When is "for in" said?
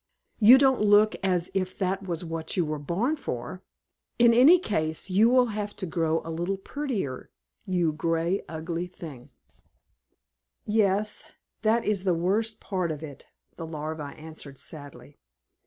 3.17-4.33